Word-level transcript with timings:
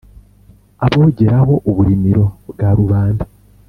Abogeraho 0.85 1.53
uburimiro 1.69 2.25
bwa 2.49 2.69
rubanda 2.79 3.23